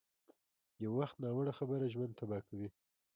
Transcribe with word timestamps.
یو 0.83 0.91
وخت 0.99 1.15
ناوړه 1.23 1.53
خبره 1.59 1.85
ژوند 1.93 2.13
تباه 2.19 2.41
کوي. 2.49 2.69